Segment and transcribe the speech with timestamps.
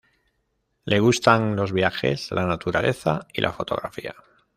[0.87, 4.15] Le gustan los viajes, la naturaleza, y la fotografía.